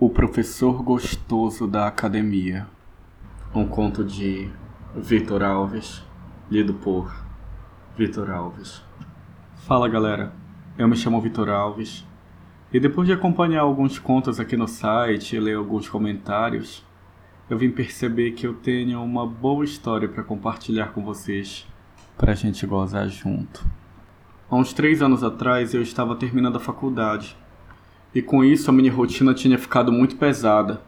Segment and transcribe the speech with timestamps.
[0.00, 2.66] O Professor Gostoso da Academia.
[3.54, 4.50] Um conto de
[4.92, 6.02] Vitor Alves,
[6.50, 7.14] lido por
[7.96, 8.82] Vitor Alves.
[9.54, 10.32] Fala galera,
[10.76, 12.04] eu me chamo Vitor Alves
[12.72, 16.84] e depois de acompanhar alguns contos aqui no site e ler alguns comentários,
[17.48, 21.68] eu vim perceber que eu tenho uma boa história para compartilhar com vocês,
[22.18, 23.64] para a gente gozar junto.
[24.50, 27.36] Há uns três anos atrás eu estava terminando a faculdade
[28.14, 30.80] e com isso a minha rotina tinha ficado muito pesada.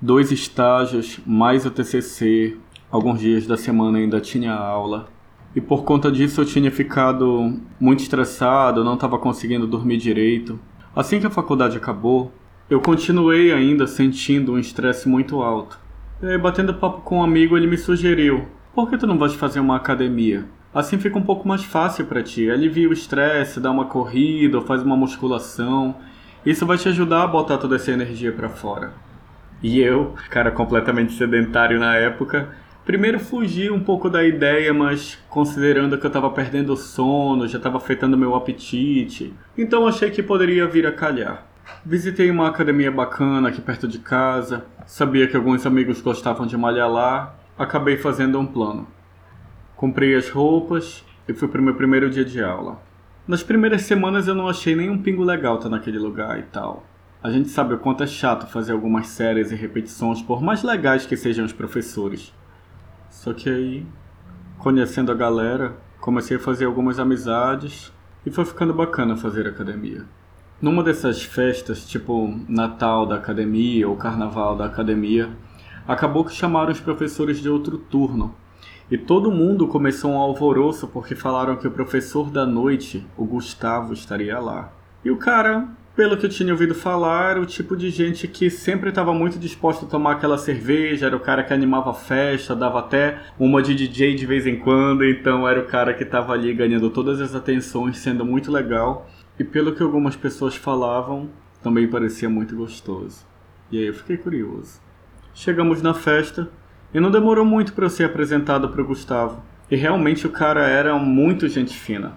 [0.00, 2.56] Dois estágios, mais o TCC,
[2.90, 5.08] alguns dias da semana ainda tinha aula.
[5.54, 10.58] E por conta disso eu tinha ficado muito estressado, não estava conseguindo dormir direito.
[10.96, 12.32] Assim que a faculdade acabou,
[12.70, 15.78] eu continuei ainda sentindo um estresse muito alto.
[16.22, 19.60] E batendo papo com um amigo, ele me sugeriu: por que tu não vais fazer
[19.60, 20.46] uma academia?
[20.72, 22.48] Assim fica um pouco mais fácil para ti.
[22.48, 25.96] Alivia o estresse, dá uma corrida, faz uma musculação.
[26.44, 28.92] Isso vai te ajudar a botar toda essa energia para fora.
[29.62, 32.48] E eu, cara completamente sedentário na época,
[32.86, 37.58] primeiro fugi um pouco da ideia, mas considerando que eu estava perdendo o sono, já
[37.58, 41.44] estava afetando meu apetite, então achei que poderia vir a calhar.
[41.84, 46.90] Visitei uma academia bacana aqui perto de casa, sabia que alguns amigos gostavam de malhar
[46.90, 48.88] lá, acabei fazendo um plano.
[49.76, 52.78] Comprei as roupas e fui para meu primeiro dia de aula.
[53.30, 56.84] Nas primeiras semanas eu não achei nenhum pingo legal estar naquele lugar e tal.
[57.22, 61.06] A gente sabe o quanto é chato fazer algumas séries e repetições, por mais legais
[61.06, 62.34] que sejam os professores.
[63.08, 63.86] Só que aí,
[64.58, 67.92] conhecendo a galera, comecei a fazer algumas amizades
[68.26, 70.04] e foi ficando bacana fazer academia.
[70.60, 75.30] Numa dessas festas, tipo Natal da academia ou Carnaval da academia,
[75.86, 78.34] acabou que chamaram os professores de outro turno
[78.90, 83.92] e todo mundo começou um alvoroço porque falaram que o professor da noite, o Gustavo,
[83.92, 84.72] estaria lá.
[85.04, 88.88] E o cara, pelo que eu tinha ouvido falar, o tipo de gente que sempre
[88.88, 92.80] estava muito disposto a tomar aquela cerveja, era o cara que animava a festa, dava
[92.80, 96.52] até uma de DJ de vez em quando, então era o cara que estava ali
[96.52, 99.08] ganhando todas as atenções, sendo muito legal.
[99.38, 101.30] E pelo que algumas pessoas falavam,
[101.62, 103.24] também parecia muito gostoso.
[103.70, 104.80] E aí eu fiquei curioso.
[105.32, 106.50] Chegamos na festa,
[106.92, 109.42] e não demorou muito para eu ser apresentado para o Gustavo.
[109.70, 112.12] E realmente o cara era muito gente fina.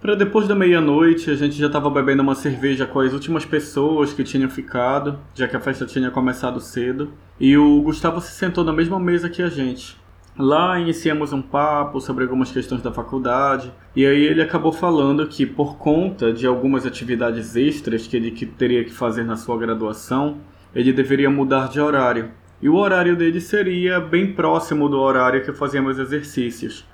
[0.00, 4.14] Para depois da meia-noite, a gente já estava bebendo uma cerveja com as últimas pessoas
[4.14, 7.12] que tinham ficado, já que a festa tinha começado cedo.
[7.38, 10.00] E o Gustavo se sentou na mesma mesa que a gente.
[10.38, 15.44] Lá iniciamos um papo sobre algumas questões da faculdade, e aí ele acabou falando que,
[15.44, 20.38] por conta de algumas atividades extras que ele teria que fazer na sua graduação,
[20.74, 22.30] ele deveria mudar de horário.
[22.62, 26.84] E o horário dele seria bem próximo do horário que fazíamos exercícios.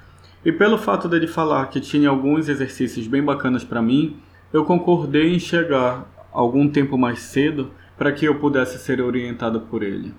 [0.44, 4.16] E pelo fato dele falar que tinha alguns exercícios bem bacanas para mim,
[4.52, 9.82] eu concordei em chegar algum tempo mais cedo para que eu pudesse ser orientado por
[9.82, 10.14] ele.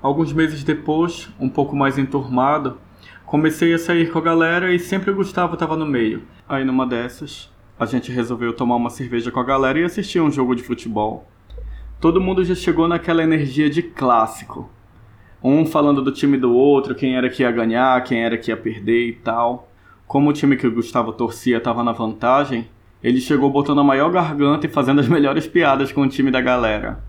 [0.00, 2.78] Alguns meses depois, um pouco mais enturmado,
[3.24, 6.22] comecei a sair com a galera e sempre o Gustavo estava no meio.
[6.48, 10.30] Aí numa dessas, a gente resolveu tomar uma cerveja com a galera e assistir um
[10.30, 11.26] jogo de futebol
[12.00, 14.70] todo mundo já chegou naquela energia de clássico.
[15.42, 18.56] Um falando do time do outro, quem era que ia ganhar, quem era que ia
[18.56, 19.68] perder e tal.
[20.06, 22.68] Como o time que o Gustavo torcia estava na vantagem,
[23.02, 26.40] ele chegou botando a maior garganta e fazendo as melhores piadas com o time da
[26.40, 27.02] galera.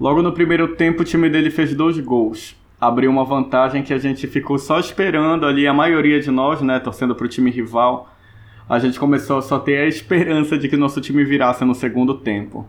[0.00, 2.56] Logo no primeiro tempo, o time dele fez dois gols.
[2.80, 6.78] Abriu uma vantagem que a gente ficou só esperando ali, a maioria de nós, né,
[6.78, 8.10] torcendo para o time rival.
[8.68, 12.14] A gente começou a só ter a esperança de que nosso time virasse no segundo
[12.14, 12.66] tempo.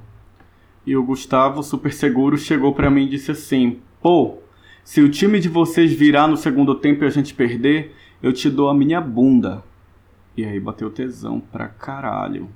[0.86, 4.38] E o Gustavo, super seguro, chegou para mim e disse assim: Pô,
[4.84, 8.50] se o time de vocês virar no segundo tempo e a gente perder, eu te
[8.50, 9.64] dou a minha bunda.
[10.36, 12.50] E aí bateu tesão pra caralho.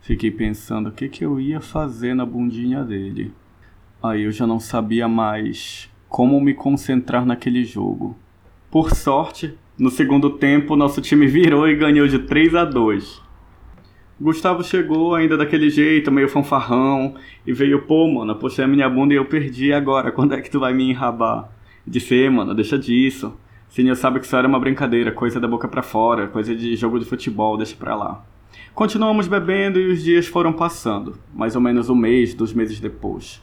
[0.00, 3.32] Fiquei pensando o que, que eu ia fazer na bundinha dele.
[4.02, 8.16] Aí eu já não sabia mais como me concentrar naquele jogo.
[8.70, 13.23] Por sorte, no segundo tempo, nosso time virou e ganhou de 3 a 2.
[14.20, 19.12] Gustavo chegou ainda daquele jeito, meio fanfarrão, e veio, pô, mano, puxei a minha bunda
[19.12, 21.50] e eu perdi agora, quando é que tu vai me enrabar?
[21.84, 23.34] Disse, mano, deixa disso.
[23.68, 27.00] Senhor sabe que isso era uma brincadeira, coisa da boca para fora, coisa de jogo
[27.00, 28.24] de futebol, deixa pra lá.
[28.72, 33.42] Continuamos bebendo e os dias foram passando, mais ou menos um mês, dois meses depois.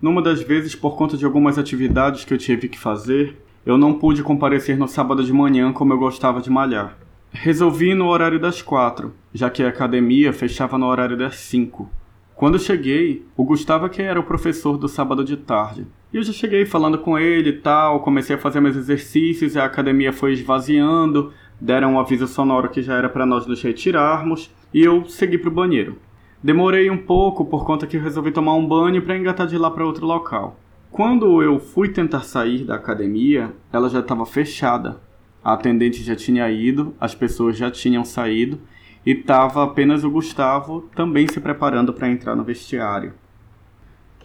[0.00, 3.36] Numa das vezes, por conta de algumas atividades que eu tive que fazer,
[3.66, 6.96] eu não pude comparecer no sábado de manhã como eu gostava de malhar.
[7.32, 11.88] Resolvi ir no horário das quatro, já que a academia fechava no horário das cinco.
[12.34, 15.86] Quando cheguei, o Gustavo que era o professor do sábado de tarde.
[16.12, 19.60] E eu já cheguei falando com ele e tal, comecei a fazer meus exercícios e
[19.60, 24.50] a academia foi esvaziando, deram um aviso sonoro que já era para nós nos retirarmos
[24.74, 25.98] e eu segui para o banheiro.
[26.42, 29.86] Demorei um pouco por conta que resolvi tomar um banho para engatar de lá para
[29.86, 30.58] outro local.
[30.90, 35.00] Quando eu fui tentar sair da academia, ela já estava fechada.
[35.42, 38.60] A atendente já tinha ido, as pessoas já tinham saído
[39.04, 43.14] e estava apenas o Gustavo também se preparando para entrar no vestiário.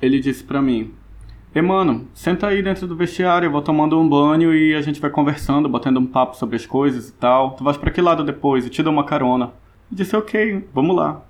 [0.01, 0.93] Ele disse para mim:
[1.53, 4.99] Ei, mano, senta aí dentro do vestiário, eu vou tomando um banho e a gente
[4.99, 7.51] vai conversando, batendo um papo sobre as coisas e tal.
[7.51, 8.65] Tu vais para que lado depois?
[8.65, 9.45] Eu te dou uma carona.
[9.89, 11.23] Eu disse: Ok, vamos lá.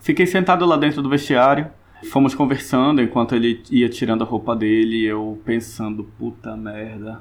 [0.00, 1.70] Fiquei sentado lá dentro do vestiário.
[2.10, 7.20] Fomos conversando enquanto ele ia tirando a roupa dele, eu pensando, puta merda.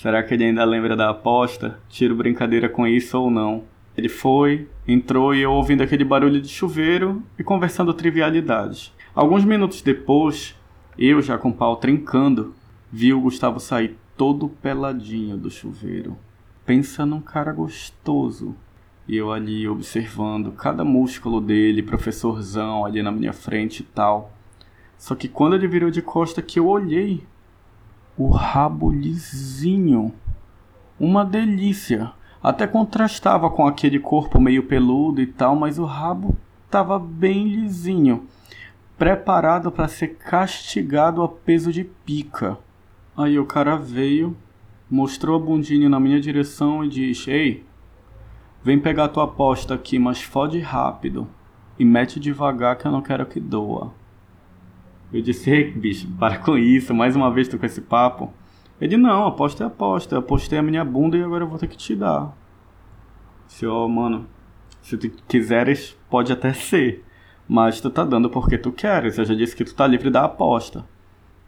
[0.00, 1.78] Será que ele ainda lembra da aposta?
[1.90, 3.64] Tiro brincadeira com isso ou não?
[3.94, 8.94] Ele foi, entrou e eu ouvindo aquele barulho de chuveiro e conversando trivialidades.
[9.14, 10.56] Alguns minutos depois,
[10.96, 12.54] eu já com o pau trincando,
[12.90, 16.16] vi o Gustavo sair todo peladinho do chuveiro.
[16.64, 18.56] Pensa num cara gostoso.
[19.06, 24.32] E eu ali observando cada músculo dele, professorzão ali na minha frente e tal.
[24.96, 27.22] Só que quando ele virou de costa que eu olhei,
[28.20, 30.12] o rabo lisinho.
[30.98, 32.12] Uma delícia.
[32.42, 36.36] Até contrastava com aquele corpo meio peludo e tal, mas o rabo
[36.70, 38.26] tava bem lisinho,
[38.98, 42.58] preparado para ser castigado a peso de pica.
[43.16, 44.36] Aí o cara veio,
[44.90, 47.64] mostrou a bundinha na minha direção e disse: Ei,
[48.62, 51.26] vem pegar tua aposta aqui, mas fode rápido
[51.78, 53.98] e mete devagar que eu não quero que doa.
[55.12, 58.32] Eu disse: Ei, bicho, para com isso, mais uma vez tu com esse papo.
[58.80, 60.14] Ele, não, aposta é aposta.
[60.14, 62.34] Eu apostei a minha bunda e agora eu vou ter que te dar.
[63.46, 64.26] Se, ó, oh, mano,
[64.80, 67.04] se tu quiseres, pode até ser.
[67.48, 69.18] Mas tu tá dando porque tu queres.
[69.18, 70.84] Eu já disse que tu tá livre da aposta.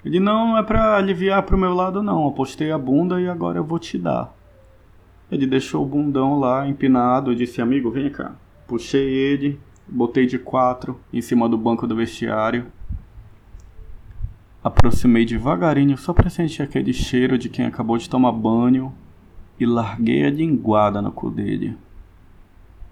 [0.05, 2.23] Ele, não, não é pra aliviar pro meu lado, não.
[2.23, 4.35] Eu apostei a bunda e agora eu vou te dar.
[5.31, 8.35] Ele deixou o bundão lá empinado e disse, amigo, vem cá.
[8.67, 12.67] Puxei ele, botei de quatro em cima do banco do vestiário
[14.63, 18.93] Aproximei devagarinho só para sentir aquele cheiro de quem acabou de tomar banho
[19.59, 21.77] e larguei a linguada no cu dele.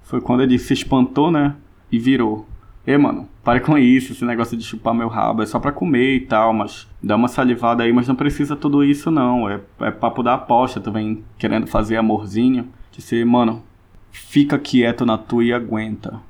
[0.03, 1.55] Foi quando ele se espantou, né?
[1.91, 2.47] E virou.
[2.85, 6.17] Ê, mano, pare com isso, esse negócio de chupar meu rabo é só pra comer
[6.17, 9.49] e tal, mas dá uma salivada aí, mas não precisa tudo isso não.
[9.49, 12.69] É, é papo da aposta, tu vem querendo fazer amorzinho.
[12.91, 13.63] Disse, mano,
[14.11, 16.21] fica quieto na tua e aguenta.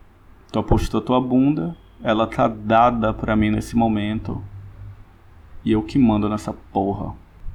[0.52, 4.42] Tu apostou tua bunda, ela tá dada pra mim nesse momento.
[5.64, 7.14] E eu que mando nessa porra.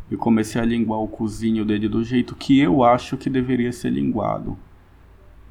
[0.10, 3.90] Eu comecei a linguar o cozinho dele do jeito que eu acho que deveria ser
[3.90, 4.58] linguado.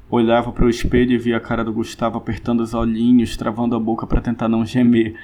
[0.09, 3.79] Olhava para o espelho e via a cara do Gustavo apertando os olhinhos, travando a
[3.79, 5.15] boca para tentar não gemer.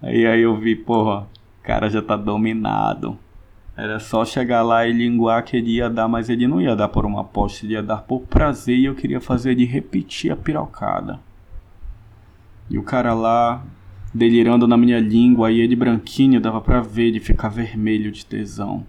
[0.00, 3.18] Aí aí eu vi, porra, o cara já tá dominado.
[3.76, 6.88] Era só chegar lá e linguar que ele ia dar, mas ele não ia dar
[6.88, 10.36] por uma aposta, ele ia dar por prazer e eu queria fazer ele repetir a
[10.36, 11.18] pirocada.
[12.68, 13.64] E o cara lá,
[14.12, 18.84] delirando na minha língua, e ele branquinho dava para ver ele ficar vermelho de tesão.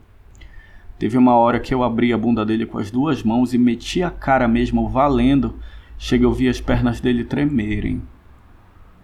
[0.97, 4.03] Teve uma hora que eu abri a bunda dele com as duas mãos e meti
[4.03, 5.55] a cara mesmo valendo,
[5.97, 8.01] chega eu vi as pernas dele tremerem.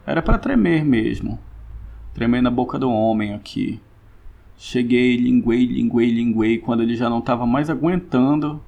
[0.05, 1.39] Era para tremer mesmo.
[2.13, 3.81] Tremer na boca do homem aqui.
[4.55, 8.63] Cheguei, linguei, linguei, linguei, quando ele já não estava mais aguentando,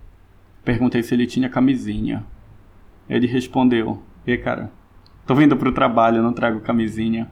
[0.64, 2.26] perguntei se ele tinha camisinha.
[3.10, 4.72] Ele respondeu: "E cara,
[5.26, 7.30] tô vindo pro trabalho, não trago camisinha."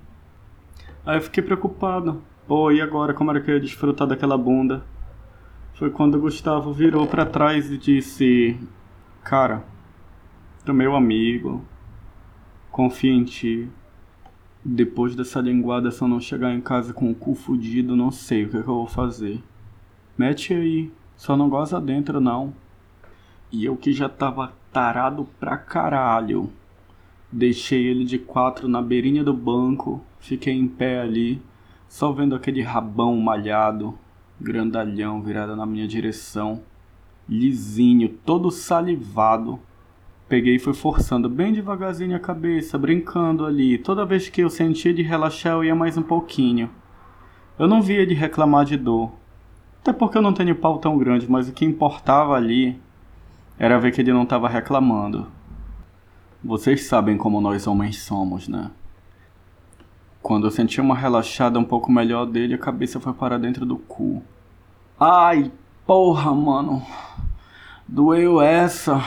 [1.08, 2.22] Aí eu fiquei preocupado.
[2.46, 3.14] Pô, e agora?
[3.14, 4.84] Como era que eu ia desfrutar daquela bunda?
[5.74, 8.60] Foi quando o Gustavo virou para trás e disse:
[9.24, 9.64] Cara,
[10.66, 11.64] tu meu amigo,
[12.70, 13.70] confia em ti.
[14.66, 18.44] Depois dessa linguada, se eu não chegar em casa com o cu fudido, não sei
[18.44, 19.42] o que, é que eu vou fazer.
[20.18, 22.54] Mete aí, só não goza dentro não.
[23.50, 26.52] E eu que já tava tarado pra caralho.
[27.32, 31.42] Deixei ele de quatro na beirinha do banco, fiquei em pé ali,
[31.88, 33.98] só vendo aquele rabão malhado,
[34.40, 36.62] grandalhão virado na minha direção,
[37.28, 39.60] lisinho, todo salivado.
[40.28, 43.78] Peguei e fui forçando bem devagarzinho a cabeça, brincando ali.
[43.78, 46.70] Toda vez que eu sentia de relaxar, eu ia mais um pouquinho.
[47.58, 49.12] Eu não via de reclamar de dor.
[49.82, 52.78] Até porque eu não tenho pau tão grande, mas o que importava ali
[53.58, 55.28] era ver que ele não estava reclamando.
[56.44, 58.70] Vocês sabem como nós homens somos, né?
[60.28, 63.78] Quando eu senti uma relaxada um pouco melhor dele, a cabeça foi para dentro do
[63.78, 64.22] cu.
[65.00, 65.50] Ai,
[65.86, 66.86] porra, mano.
[67.88, 69.02] Doeu essa.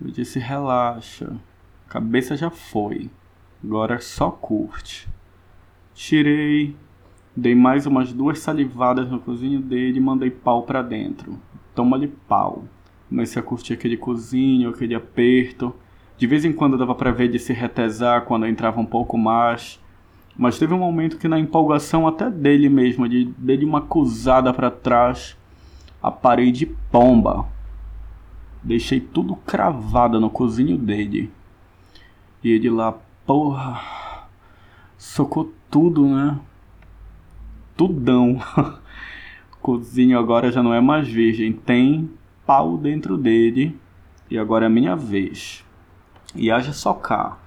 [0.00, 1.36] Eu disse, relaxa.
[1.88, 3.08] Cabeça já foi.
[3.62, 5.08] Agora só curte.
[5.94, 6.74] Tirei.
[7.36, 11.38] Dei mais umas duas salivadas no cozinho dele e mandei pau pra dentro.
[11.76, 12.64] Toma-lhe pau.
[13.08, 15.72] Comecei a curtir aquele cozinho, aquele aperto
[16.18, 19.80] De vez em quando dava para ver de se retesar quando entrava um pouco mais.
[20.36, 24.70] Mas teve um momento que na empolgação até dele mesmo, de dele uma acusada para
[24.70, 25.36] trás,
[26.02, 27.46] a parede pomba.
[28.62, 31.30] Deixei tudo cravado no cozinho dele.
[32.42, 32.94] E ele lá,
[33.26, 33.80] porra,
[34.96, 36.38] socou tudo, né?
[37.76, 38.38] Tudão.
[39.66, 42.08] cozinho agora já não é mais virgem, tem
[42.46, 43.76] pau dentro dele.
[44.30, 45.65] E agora é minha vez.
[46.36, 47.38] E haja socar.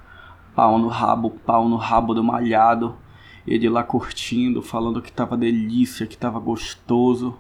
[0.55, 2.95] Pau no rabo, pau no rabo do malhado.
[3.47, 7.37] Ele lá curtindo, falando que tava delícia, que tava gostoso.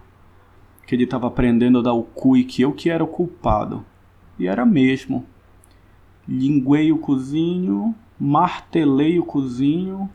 [0.87, 3.85] Que ele tava aprendendo a dar o cu e que eu que era o culpado.
[4.37, 5.25] E era mesmo.
[6.27, 10.09] Linguei o cozinho, martelei o cozinho,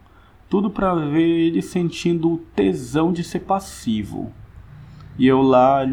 [0.48, 4.32] tudo para ver ele sentindo o tesão de ser passivo.
[5.18, 5.84] E eu lá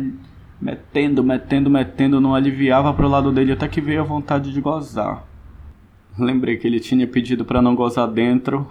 [0.62, 5.25] metendo, metendo, metendo, não aliviava pro lado dele até que veio a vontade de gozar.
[6.20, 8.68] Lembrei que ele tinha pedido para não gozar dentro.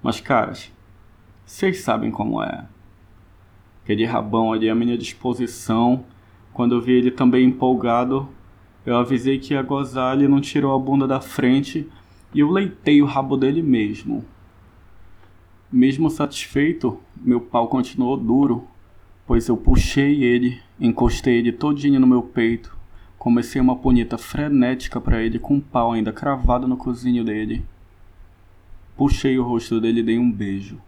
[0.00, 0.72] Mas, caras,
[1.44, 2.64] vocês sabem como é.
[3.82, 6.04] Aquele rabão ali à minha disposição.
[6.52, 8.28] Quando eu vi ele também empolgado,
[8.86, 11.88] eu avisei que ia gozar, ele não tirou a bunda da frente
[12.32, 14.24] e eu leitei o rabo dele mesmo.
[15.70, 18.66] Mesmo satisfeito, meu pau continuou duro,
[19.26, 22.77] pois eu puxei ele, encostei ele todinho no meu peito
[23.18, 27.64] Comecei uma punheta frenética para ele com um pau ainda cravado no cozinho dele.
[28.96, 30.80] Puxei o rosto dele e dei um beijo.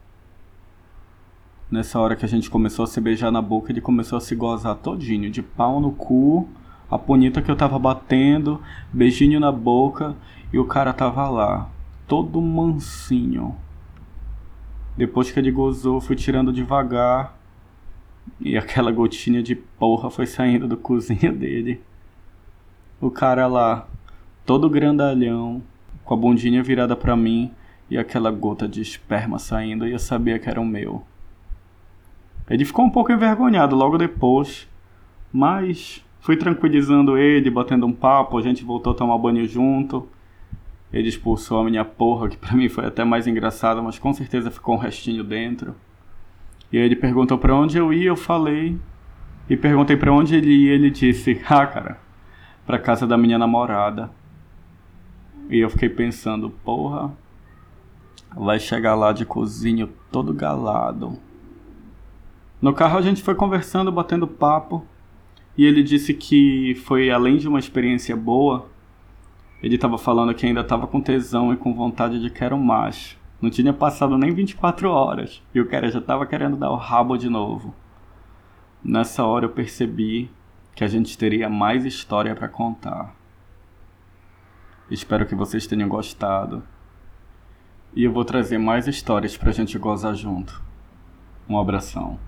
[1.68, 4.36] Nessa hora que a gente começou a se beijar na boca, ele começou a se
[4.36, 6.48] gozar todinho, de pau no cu,
[6.88, 8.60] a punheta que eu tava batendo,
[8.92, 10.16] beijinho na boca,
[10.52, 11.68] e o cara tava lá,
[12.06, 13.56] todo mansinho.
[14.96, 17.36] Depois que ele gozou, fui tirando devagar,
[18.40, 21.80] e aquela gotinha de porra foi saindo do cozinho dele
[23.00, 23.88] o cara lá,
[24.44, 25.62] todo grandalhão,
[26.04, 27.50] com a bundinha virada para mim
[27.88, 31.02] e aquela gota de esperma saindo, eu sabia que era o meu.
[32.48, 34.68] Ele ficou um pouco envergonhado logo depois,
[35.32, 40.08] mas fui tranquilizando ele, batendo um papo, a gente voltou a tomar banho junto.
[40.92, 44.50] Ele expulsou a minha porra, que pra mim foi até mais engraçado, mas com certeza
[44.50, 45.74] ficou um restinho dentro.
[46.72, 48.76] E aí ele perguntou para onde eu ia, eu falei.
[49.48, 51.98] E perguntei para onde ele ia, ele disse: "Ah, cara,
[52.70, 54.12] pra casa da minha namorada.
[55.48, 57.10] E eu fiquei pensando, porra,
[58.32, 61.18] vai chegar lá de cozinho todo galado.
[62.62, 64.86] No carro a gente foi conversando, batendo papo,
[65.58, 68.68] e ele disse que foi além de uma experiência boa,
[69.60, 73.18] ele estava falando que ainda estava com tesão e com vontade de quero mais.
[73.42, 77.16] Não tinha passado nem 24 horas e o cara já estava querendo dar o rabo
[77.16, 77.74] de novo.
[78.84, 80.30] Nessa hora eu percebi
[80.80, 83.14] que a gente teria mais história para contar.
[84.90, 86.62] Espero que vocês tenham gostado.
[87.94, 90.62] E eu vou trazer mais histórias pra gente gozar junto.
[91.46, 92.18] Um abração.